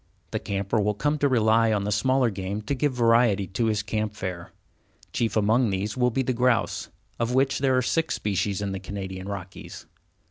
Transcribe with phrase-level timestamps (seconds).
[0.31, 3.83] The camper will come to rely on the smaller game to give variety to his
[3.83, 4.51] camp fare.
[5.13, 6.89] Chief among these will be the grouse,
[7.19, 9.85] of which there are six species in the Canadian Rockies.